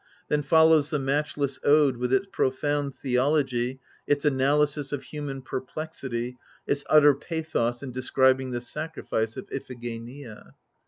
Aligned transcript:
Then 0.29 0.41
follows 0.41 0.89
the 0.89 0.97
matchless 0.97 1.59
ode, 1.63 1.97
with 1.97 2.11
its 2.11 2.25
profound 2.31 2.95
theology, 2.95 3.79
its 4.07 4.25
analysis 4.25 4.91
of 4.91 5.03
human 5.03 5.43
perplexity, 5.43 6.37
its 6.65 6.83
utter 6.89 7.13
pathos 7.13 7.83
in 7.83 7.91
describing 7.91 8.49
the 8.49 8.61
sacrifice 8.61 9.37
of 9.37 9.47
Iphigenia. 9.51 10.55